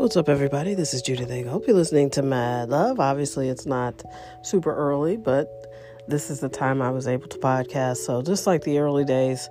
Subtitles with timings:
[0.00, 0.72] What's up, everybody?
[0.72, 2.98] This is Judith I hope you're listening to Mad Love.
[2.98, 4.02] Obviously, it's not
[4.40, 5.46] super early, but
[6.08, 7.98] this is the time I was able to podcast.
[7.98, 9.50] So, just like the early days,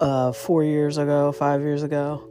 [0.00, 2.24] uh, four years ago, five years ago,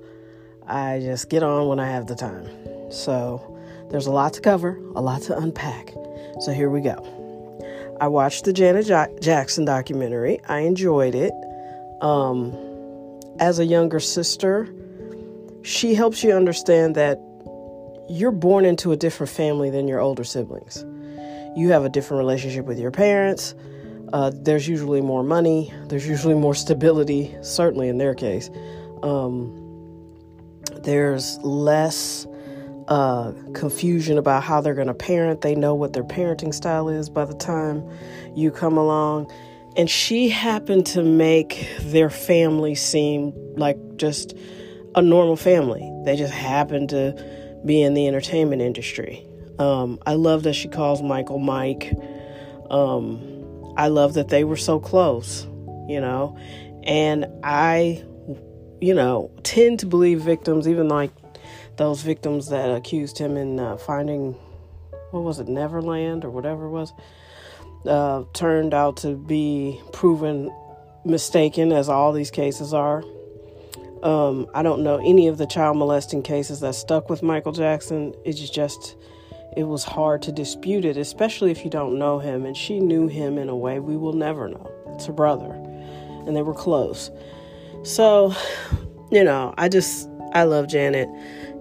[0.66, 2.48] I just get on when I have the time.
[2.90, 3.60] So,
[3.90, 5.92] there's a lot to cover, a lot to unpack.
[6.40, 7.98] So, here we go.
[8.00, 8.88] I watched the Janet
[9.22, 10.40] Jackson documentary.
[10.48, 11.34] I enjoyed it.
[12.00, 12.56] Um,
[13.42, 14.74] as a younger sister,
[15.64, 17.20] she helps you understand that
[18.12, 20.86] you're born into a different family than your older siblings.
[21.56, 23.56] You have a different relationship with your parents.
[24.12, 25.74] Uh, there's usually more money.
[25.86, 28.50] There's usually more stability, certainly in their case.
[29.02, 29.58] Um,
[30.84, 32.28] there's less
[32.90, 35.42] uh, confusion about how they're going to parent.
[35.42, 37.90] They know what their parenting style is by the time
[38.36, 39.32] you come along.
[39.78, 44.36] And she happened to make their family seem like just
[44.96, 45.90] a normal family.
[46.04, 49.26] They just happened to be in the entertainment industry.
[49.60, 51.94] Um, I love that she calls Michael Mike.
[52.70, 55.44] Um, I love that they were so close,
[55.88, 56.38] you know.
[56.84, 58.04] And I,
[58.80, 61.12] you know, tend to believe victims, even like
[61.78, 64.34] those victims that accused him in uh, finding,
[65.12, 66.94] what was it, Neverland or whatever it was,
[67.86, 70.52] uh, turned out to be proven
[71.06, 73.04] mistaken, as all these cases are.
[74.04, 78.14] Um, I don't know any of the child molesting cases that stuck with Michael Jackson.
[78.26, 78.96] It's just,
[79.56, 82.46] it was hard to dispute it, especially if you don't know him.
[82.46, 84.72] And she knew him in a way we will never know.
[84.94, 85.52] It's her brother,
[86.26, 87.12] and they were close.
[87.84, 88.34] So,
[89.12, 91.10] you know, I just, I love Janet.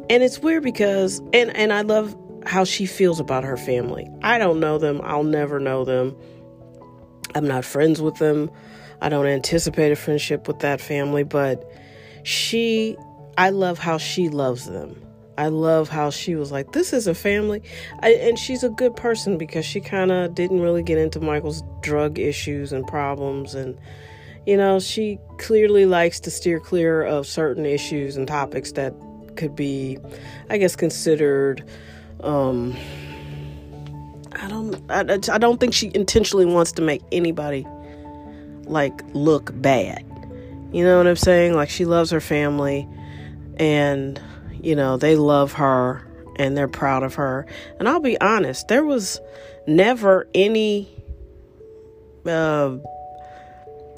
[0.08, 4.08] And it's weird because, and, and I love how she feels about her family.
[4.22, 6.16] I don't know them, I'll never know them.
[7.34, 8.50] I'm not friends with them.
[9.00, 11.70] I don't anticipate a friendship with that family, but
[12.22, 12.96] she
[13.36, 15.00] I love how she loves them.
[15.38, 17.62] I love how she was like, this is a family.
[18.00, 21.62] I, and she's a good person because she kind of didn't really get into Michael's
[21.80, 23.54] drug issues and problems.
[23.54, 23.78] And,
[24.44, 28.94] you know, she clearly likes to steer clear of certain issues and topics that
[29.36, 29.98] could be,
[30.50, 31.66] I guess, considered.
[32.22, 32.76] Um,
[34.32, 34.76] I don't.
[34.90, 35.00] I,
[35.34, 37.66] I don't think she intentionally wants to make anybody
[38.64, 40.04] like look bad.
[40.72, 41.54] You know what I'm saying?
[41.54, 42.88] Like she loves her family
[43.56, 44.20] and
[44.62, 47.46] you know, they love her and they're proud of her.
[47.78, 49.20] And I'll be honest, there was
[49.66, 50.88] never any
[52.26, 52.76] uh,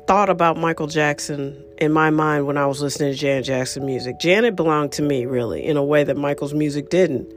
[0.06, 4.18] thought about Michael Jackson in my mind when I was listening to Janet Jackson music.
[4.20, 7.32] Janet belonged to me, really, in a way that Michael's music didn't.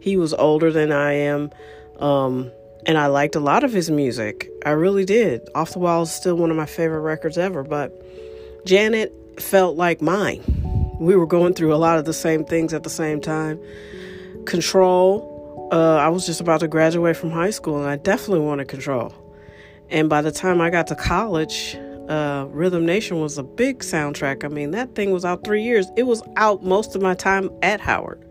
[0.00, 1.50] He was older than I am,
[1.98, 2.50] um,
[2.86, 4.48] and I liked a lot of his music.
[4.64, 5.48] I really did.
[5.54, 7.92] Off the Wall is still one of my favorite records ever, but
[8.68, 10.42] Janet felt like mine.
[11.00, 13.58] We were going through a lot of the same things at the same time.
[14.44, 18.68] Control, uh, I was just about to graduate from high school and I definitely wanted
[18.68, 19.14] control.
[19.88, 21.78] And by the time I got to college,
[22.10, 24.44] uh, Rhythm Nation was a big soundtrack.
[24.44, 25.86] I mean, that thing was out three years.
[25.96, 28.22] It was out most of my time at Howard,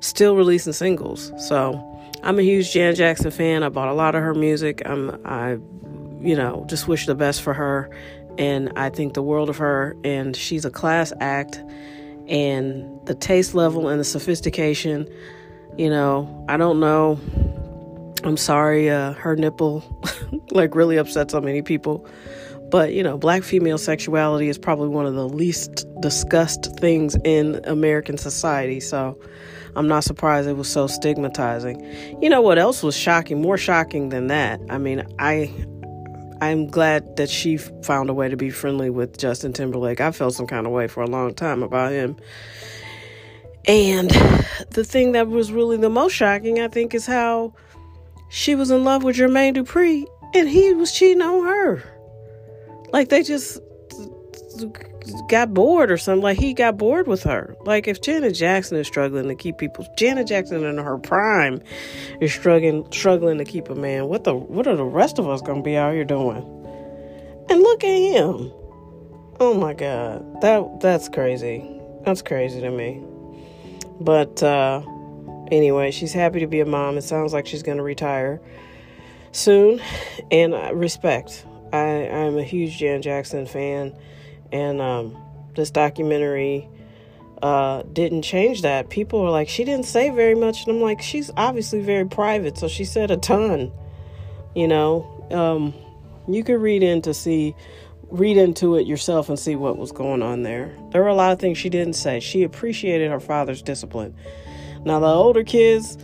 [0.00, 1.30] still releasing singles.
[1.38, 1.80] So
[2.24, 3.62] I'm a huge Jan Jackson fan.
[3.62, 4.82] I bought a lot of her music.
[4.84, 5.58] I'm, I,
[6.20, 7.88] you know, just wish the best for her
[8.38, 9.96] and I think the world of her.
[10.04, 11.62] And she's a class act,
[12.28, 15.08] and the taste level and the sophistication.
[15.76, 17.18] You know, I don't know.
[18.24, 19.82] I'm sorry, uh, her nipple
[20.50, 22.06] like really upset so many people.
[22.70, 27.60] But you know, black female sexuality is probably one of the least discussed things in
[27.64, 28.80] American society.
[28.80, 29.18] So
[29.76, 31.84] I'm not surprised it was so stigmatizing.
[32.22, 33.40] You know what else was shocking?
[33.40, 34.60] More shocking than that.
[34.70, 35.52] I mean, I
[36.42, 40.00] I'm glad that she found a way to be friendly with Justin Timberlake.
[40.00, 42.16] I felt some kind of way for a long time about him.
[43.68, 44.10] And
[44.70, 47.54] the thing that was really the most shocking, I think, is how
[48.28, 50.04] she was in love with Jermaine Dupri
[50.34, 51.84] and he was cheating on her.
[52.92, 53.60] Like they just
[55.28, 56.22] got bored or something.
[56.22, 57.56] Like he got bored with her.
[57.64, 61.62] Like if Janet Jackson is struggling to keep people, Janet Jackson in her prime
[62.20, 64.06] is struggling struggling to keep a man.
[64.06, 66.42] What the what are the rest of us gonna be out here doing?
[67.48, 68.52] And look at him.
[69.40, 71.68] Oh my god, that that's crazy.
[72.04, 73.02] That's crazy to me.
[74.00, 74.82] But uh,
[75.50, 76.98] anyway, she's happy to be a mom.
[76.98, 78.40] It sounds like she's gonna retire
[79.32, 79.80] soon,
[80.30, 81.44] and uh, respect.
[81.72, 83.94] I I'm a huge Jan Jackson fan
[84.52, 85.16] and um,
[85.54, 86.68] this documentary
[87.42, 88.88] uh, didn't change that.
[88.88, 90.66] People were like, she didn't say very much.
[90.66, 92.56] And I'm like, she's obviously very private.
[92.56, 93.72] So she said a ton.
[94.54, 95.74] You know, um,
[96.32, 97.56] you could read in to see,
[98.10, 100.72] read into it yourself and see what was going on there.
[100.90, 102.20] There were a lot of things she didn't say.
[102.20, 104.14] She appreciated her father's discipline.
[104.84, 105.96] Now, the older kids,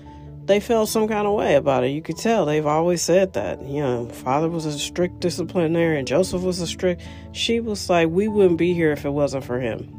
[0.49, 1.91] they felt some kind of way about it.
[1.91, 3.63] You could tell they've always said that.
[3.63, 7.03] You know, father was a strict disciplinarian, Joseph was a strict.
[7.33, 9.95] She was like, we wouldn't be here if it wasn't for him.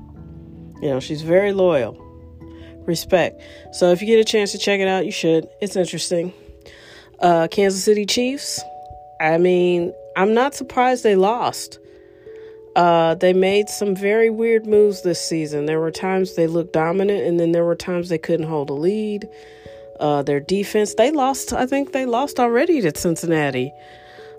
[0.81, 2.05] You know, she's very loyal.
[2.85, 3.41] Respect.
[3.71, 5.47] So if you get a chance to check it out, you should.
[5.61, 6.33] It's interesting.
[7.19, 8.61] Uh, Kansas City Chiefs.
[9.21, 11.77] I mean, I'm not surprised they lost.
[12.75, 15.65] Uh, they made some very weird moves this season.
[15.65, 18.73] There were times they looked dominant, and then there were times they couldn't hold a
[18.73, 19.27] lead.
[19.99, 21.53] Uh, their defense, they lost.
[21.53, 23.73] I think they lost already to Cincinnati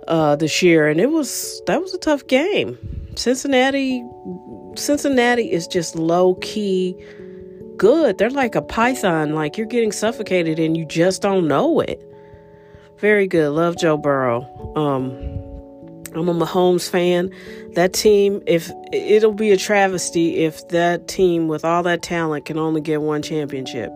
[0.08, 2.78] uh, this year, and it was that was a tough game.
[3.16, 4.04] Cincinnati,
[4.76, 6.96] Cincinnati is just low key
[7.80, 8.18] good.
[8.18, 12.00] They're like a python, like you're getting suffocated and you just don't know it.
[12.98, 13.50] Very good.
[13.52, 14.42] Love Joe Burrow.
[14.76, 15.14] Um,
[16.14, 17.30] I'm a Mahomes fan.
[17.74, 22.58] That team, if it'll be a travesty if that team with all that talent can
[22.58, 23.90] only get one championship.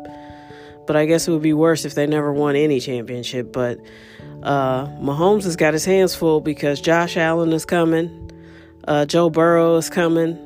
[0.86, 3.52] But I guess it would be worse if they never won any championship.
[3.52, 3.78] But
[4.42, 8.30] uh, Mahomes has got his hands full because Josh Allen is coming,
[8.86, 10.38] uh, Joe Burrow is coming,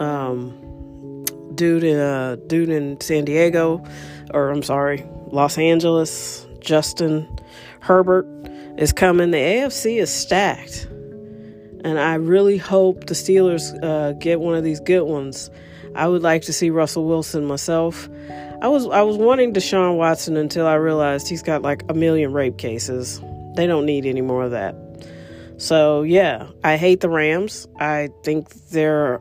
[0.00, 1.24] um,
[1.54, 3.82] dude in uh, dude in San Diego,
[4.34, 7.26] or I'm sorry, Los Angeles, Justin
[7.80, 8.26] Herbert
[8.76, 9.30] is coming.
[9.30, 10.84] The AFC is stacked,
[11.84, 15.50] and I really hope the Steelers uh, get one of these good ones.
[15.94, 18.08] I would like to see Russell Wilson myself.
[18.60, 22.32] I was I was wanting Deshaun Watson until I realized he's got like a million
[22.32, 23.20] rape cases.
[23.54, 24.74] They don't need any more of that.
[25.58, 27.68] So yeah, I hate the Rams.
[27.78, 29.20] I think they're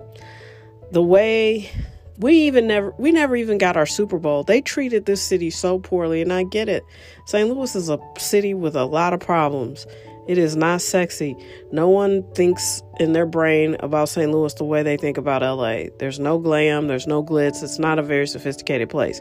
[0.90, 1.70] the way
[2.18, 4.42] we even never we never even got our Super Bowl.
[4.42, 6.82] They treated this city so poorly and I get it.
[7.26, 7.48] St.
[7.48, 9.86] Louis is a city with a lot of problems.
[10.26, 11.36] It is not sexy.
[11.72, 14.30] No one thinks in their brain about St.
[14.30, 15.84] Louis the way they think about LA.
[15.98, 17.62] There's no glam, there's no glitz.
[17.62, 19.20] It's not a very sophisticated place.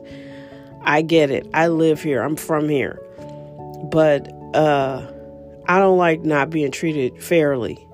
[0.82, 1.48] I get it.
[1.54, 2.22] I live here.
[2.22, 3.02] I'm from here.
[3.92, 5.12] But uh
[5.68, 7.86] I don't like not being treated fairly.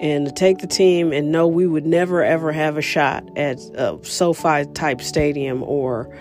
[0.00, 3.58] And to take the team and know we would never ever have a shot at
[3.74, 6.14] a SoFi type stadium or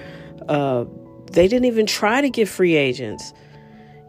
[0.50, 0.86] uh,
[1.32, 3.34] they didn't even try to get free agents.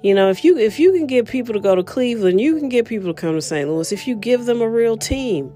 [0.02, 2.70] You know, if you if you can get people to go to Cleveland, you can
[2.70, 3.68] get people to come to St.
[3.68, 5.52] Louis if you give them a real team.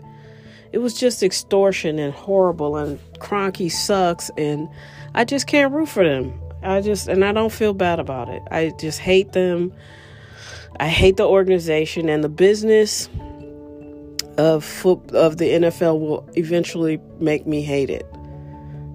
[0.72, 4.68] It was just extortion and horrible and Kroenke sucks and
[5.14, 6.38] I just can't root for them.
[6.62, 8.42] I just and I don't feel bad about it.
[8.50, 9.72] I just hate them.
[10.78, 13.08] I hate the organization and the business
[14.36, 18.06] of foot, of the NFL will eventually make me hate it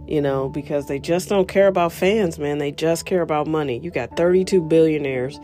[0.10, 2.58] you know, because they just don't care about fans, man.
[2.58, 3.80] They just care about money.
[3.80, 5.40] You got 32 billionaires.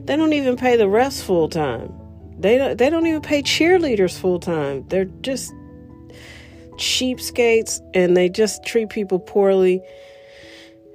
[0.00, 1.92] They don't even pay the rest full time.
[2.38, 4.86] They don't, they don't even pay cheerleaders full time.
[4.88, 5.52] They're just
[6.76, 9.82] cheapskates and they just treat people poorly.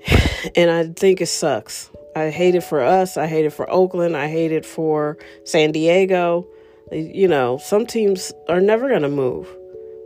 [0.57, 1.89] And I think it sucks.
[2.17, 3.15] I hate it for us.
[3.15, 4.17] I hate it for Oakland.
[4.17, 6.45] I hate it for San Diego.
[6.91, 9.47] You know, some teams are never going to move.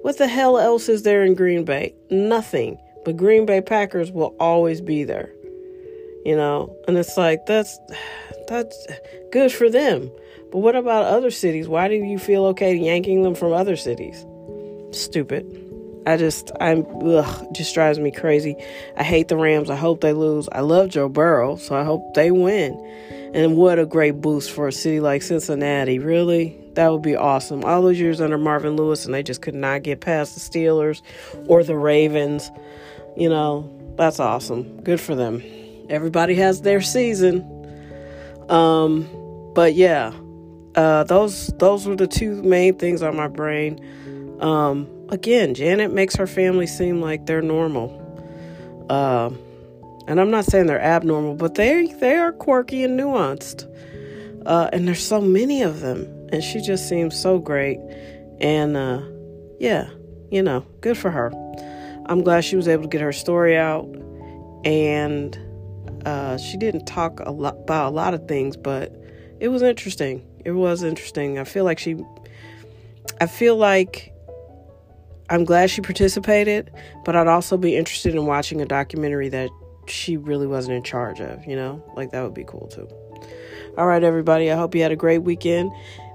[0.04, 1.96] What the hell else is there in Green Bay?
[2.12, 2.78] Nothing.
[3.08, 5.32] But Green Bay Packers will always be there.
[6.26, 7.80] You know, and it's like that's
[8.50, 8.86] that's
[9.32, 10.12] good for them.
[10.52, 11.70] But what about other cities?
[11.70, 14.26] Why do you feel okay yanking them from other cities?
[14.92, 15.46] Stupid.
[16.06, 18.58] I just I'm ugh, just drives me crazy.
[18.98, 19.70] I hate the Rams.
[19.70, 20.50] I hope they lose.
[20.52, 22.74] I love Joe Burrow, so I hope they win.
[23.34, 25.98] And what a great boost for a city like Cincinnati.
[25.98, 26.60] Really?
[26.74, 27.64] That would be awesome.
[27.64, 31.02] All those years under Marvin Lewis and they just could not get past the Steelers
[31.48, 32.52] or the Ravens.
[33.18, 34.82] You know, that's awesome.
[34.82, 35.42] Good for them.
[35.90, 37.44] Everybody has their season.
[38.48, 39.10] Um,
[39.56, 40.14] but yeah,
[40.76, 43.80] uh, those those were the two main things on my brain.
[44.40, 48.04] Um, again, Janet makes her family seem like they're normal.
[48.88, 49.32] Uh,
[50.08, 53.66] and I'm not saying they're abnormal, but they they are quirky and nuanced.
[54.46, 57.80] Uh, and there's so many of them, and she just seems so great.
[58.40, 59.02] And uh,
[59.60, 59.90] yeah,
[60.30, 61.32] you know, good for her.
[62.10, 63.86] I'm glad she was able to get her story out.
[64.64, 65.38] And
[66.06, 68.94] uh, she didn't talk a lot about a lot of things, but
[69.40, 70.26] it was interesting.
[70.46, 71.40] It was interesting.
[71.40, 71.98] I feel like she,
[73.22, 74.14] I feel like
[75.30, 76.72] I'm glad she participated,
[77.04, 79.50] but I'd also be interested in watching a documentary that
[79.88, 81.84] she really wasn't in charge of, you know?
[81.96, 82.88] Like that would be cool too.
[83.78, 84.52] All right, everybody.
[84.52, 85.72] I hope you had a great weekend.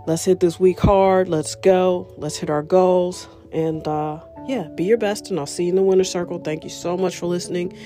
[0.06, 1.28] Let's hit this week hard.
[1.28, 2.12] Let's go.
[2.16, 3.28] Let's hit our goals.
[3.52, 6.38] And, uh, yeah, be your best, and I'll see you in the winner circle.
[6.38, 7.76] Thank you so much for listening.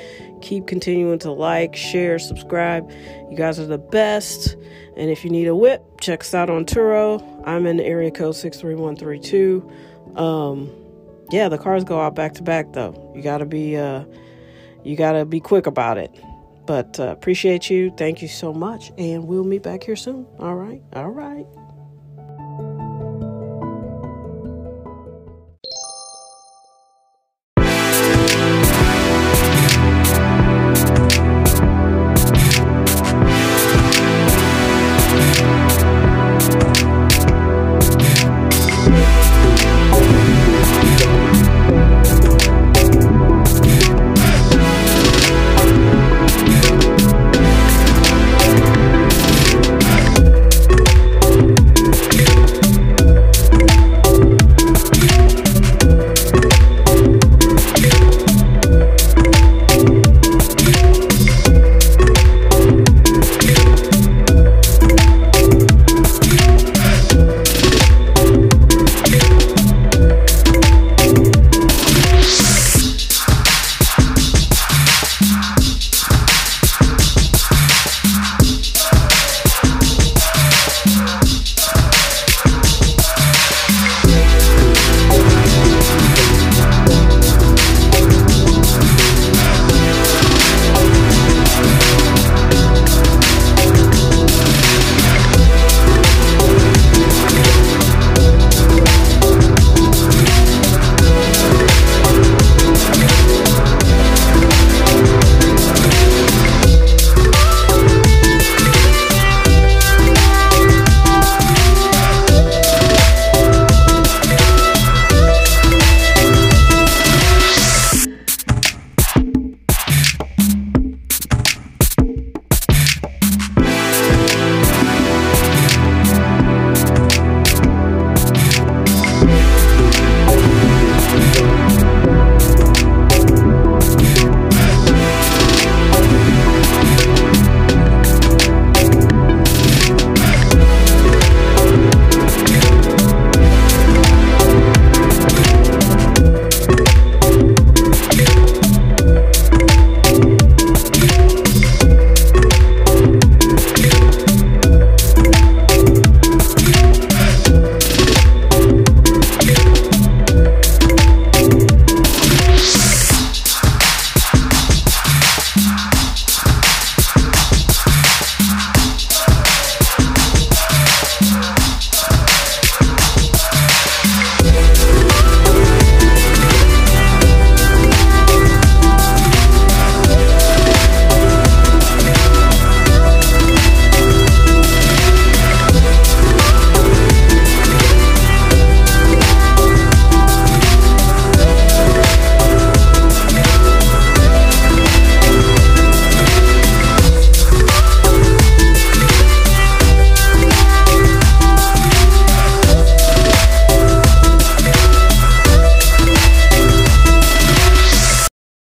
[0.41, 2.91] Keep continuing to like, share, subscribe.
[3.31, 4.57] You guys are the best.
[4.97, 7.23] And if you need a whip, check us out on Turo.
[7.47, 9.71] I'm in area code 63132.
[10.17, 10.71] Um,
[11.31, 13.13] yeah, the cars go out back to back though.
[13.15, 14.05] You gotta be uh
[14.87, 16.15] you got to be quick about it.
[16.65, 17.93] But uh, appreciate you.
[17.97, 18.93] Thank you so much.
[18.97, 20.27] And we'll meet back here soon.
[20.39, 20.81] All right.
[20.93, 21.47] All right.